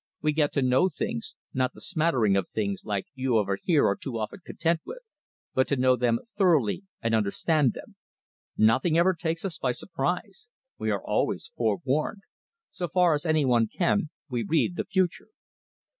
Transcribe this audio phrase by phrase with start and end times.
[0.23, 3.95] We get to know things: not the smattering of things, like you over here are
[3.95, 5.03] too often content with,
[5.53, 7.95] but to know them thoroughly and understand them.
[8.57, 10.47] Nothing ever takes us by surprise.
[10.79, 12.23] We are always forewarned.
[12.71, 15.27] So far as any one can, we read the future."